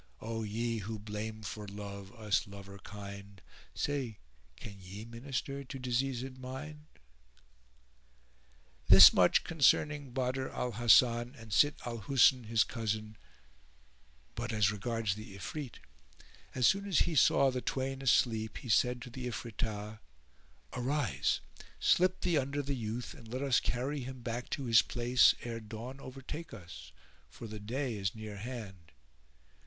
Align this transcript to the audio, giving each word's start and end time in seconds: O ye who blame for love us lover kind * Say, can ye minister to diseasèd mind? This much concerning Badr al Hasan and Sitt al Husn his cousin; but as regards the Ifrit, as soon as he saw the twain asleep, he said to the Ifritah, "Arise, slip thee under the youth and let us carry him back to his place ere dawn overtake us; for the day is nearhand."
O 0.19 0.41
ye 0.41 0.79
who 0.79 0.97
blame 0.97 1.43
for 1.43 1.67
love 1.67 2.11
us 2.15 2.47
lover 2.47 2.79
kind 2.79 3.39
* 3.59 3.73
Say, 3.75 4.17
can 4.55 4.77
ye 4.81 5.05
minister 5.05 5.63
to 5.63 5.79
diseasèd 5.79 6.39
mind? 6.39 6.87
This 8.87 9.13
much 9.13 9.43
concerning 9.43 10.09
Badr 10.11 10.47
al 10.47 10.71
Hasan 10.71 11.35
and 11.35 11.53
Sitt 11.53 11.75
al 11.85 11.99
Husn 11.99 12.45
his 12.47 12.63
cousin; 12.63 13.15
but 14.33 14.51
as 14.51 14.71
regards 14.71 15.13
the 15.13 15.35
Ifrit, 15.35 15.75
as 16.55 16.65
soon 16.65 16.87
as 16.87 17.01
he 17.01 17.13
saw 17.13 17.51
the 17.51 17.61
twain 17.61 18.01
asleep, 18.01 18.57
he 18.57 18.69
said 18.69 19.03
to 19.03 19.11
the 19.11 19.27
Ifritah, 19.27 19.99
"Arise, 20.73 21.41
slip 21.79 22.21
thee 22.21 22.39
under 22.39 22.63
the 22.63 22.73
youth 22.75 23.13
and 23.13 23.27
let 23.27 23.43
us 23.43 23.59
carry 23.59 23.99
him 23.99 24.21
back 24.23 24.49
to 24.49 24.65
his 24.65 24.81
place 24.81 25.35
ere 25.43 25.59
dawn 25.59 25.99
overtake 25.99 26.55
us; 26.55 26.91
for 27.29 27.45
the 27.45 27.59
day 27.59 27.95
is 27.97 28.15
nearhand." 28.15 28.93